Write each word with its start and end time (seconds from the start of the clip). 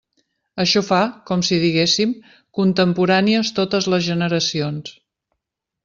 Això 0.61 0.81
fa, 0.87 1.01
com 1.31 1.43
si 1.49 1.59
diguéssim, 1.65 2.17
contemporànies 2.61 3.53
totes 3.61 3.93
les 3.97 4.07
generacions. 4.11 4.99